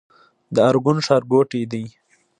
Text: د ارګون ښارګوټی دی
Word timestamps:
د 0.53 0.55
ارګون 0.69 0.97
ښارګوټی 1.05 1.61
دی 1.71 1.83